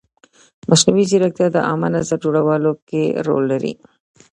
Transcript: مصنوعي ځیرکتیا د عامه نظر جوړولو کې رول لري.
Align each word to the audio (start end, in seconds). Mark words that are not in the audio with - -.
مصنوعي 0.69 1.05
ځیرکتیا 1.11 1.47
د 1.51 1.57
عامه 1.67 1.89
نظر 1.95 2.17
جوړولو 2.23 2.71
کې 2.87 3.03
رول 3.25 3.43
لري. 3.51 3.73